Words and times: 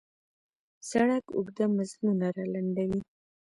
سړک 0.89 1.25
اوږده 1.35 1.65
مزلونه 1.77 2.27
را 2.35 2.45
لنډوي. 2.53 3.01